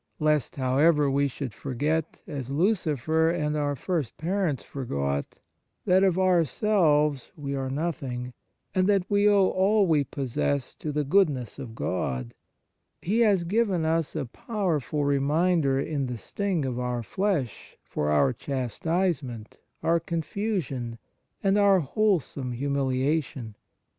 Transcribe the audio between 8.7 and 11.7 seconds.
and that we owe all we possess to the goodness